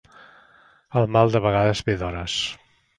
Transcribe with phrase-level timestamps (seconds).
[1.03, 2.43] El mal de vegades ve d'hores.